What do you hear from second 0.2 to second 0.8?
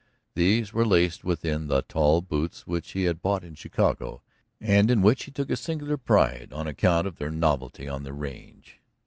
These